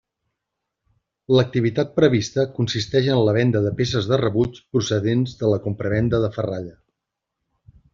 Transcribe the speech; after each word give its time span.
L'activitat 1.39 1.91
prevista 1.99 2.47
consisteix 2.57 3.11
en 3.17 3.23
la 3.29 3.37
venda 3.39 3.63
de 3.69 3.75
peces 3.83 4.11
de 4.15 4.21
rebuig 4.25 4.61
procedents 4.75 5.39
de 5.43 5.55
la 5.55 5.65
compravenda 5.71 6.27
de 6.29 6.35
ferralla. 6.41 6.79